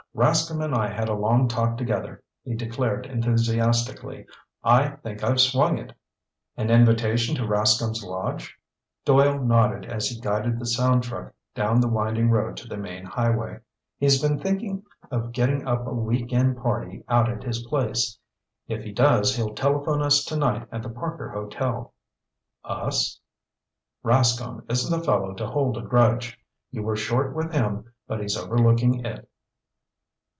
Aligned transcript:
"Rascomb 0.13 0.61
and 0.61 0.75
I 0.75 0.89
had 0.89 1.07
a 1.07 1.13
long 1.13 1.47
talk 1.47 1.77
together," 1.77 2.21
he 2.43 2.53
declared 2.53 3.05
enthusiastically. 3.05 4.25
"I 4.61 4.89
think 4.89 5.23
I've 5.23 5.39
swung 5.39 5.77
it!" 5.77 5.93
"An 6.57 6.69
invitation 6.69 7.33
to 7.35 7.47
Rascomb's 7.47 8.03
lodge?" 8.03 8.59
Doyle 9.05 9.39
nodded 9.39 9.85
as 9.85 10.09
he 10.09 10.19
guided 10.19 10.59
the 10.59 10.65
sound 10.65 11.03
truck 11.03 11.31
down 11.55 11.79
the 11.79 11.87
winding 11.87 12.29
road 12.29 12.57
to 12.57 12.67
the 12.67 12.75
main 12.75 13.05
highway. 13.05 13.59
"He's 13.99 14.21
been 14.21 14.37
thinking 14.37 14.83
of 15.09 15.31
getting 15.31 15.65
up 15.65 15.87
a 15.87 15.93
week 15.93 16.33
end 16.33 16.57
party 16.57 17.05
out 17.07 17.29
at 17.29 17.43
his 17.45 17.65
place. 17.67 18.19
If 18.67 18.83
he 18.83 18.91
does 18.91 19.37
he'll 19.37 19.55
telephone 19.55 20.01
us 20.01 20.25
tonight 20.25 20.67
at 20.73 20.83
the 20.83 20.89
Parker 20.89 21.29
Hotel." 21.29 21.93
"Us?" 22.65 23.17
"Rascomb 24.03 24.69
isn't 24.69 24.93
a 24.93 25.01
fellow 25.05 25.33
to 25.35 25.47
hold 25.47 25.77
a 25.77 25.81
grudge. 25.81 26.37
You 26.69 26.83
were 26.83 26.97
short 26.97 27.33
with 27.33 27.53
him 27.53 27.85
but 28.09 28.19
he's 28.19 28.35
overlooking 28.35 29.05
it." 29.05 29.25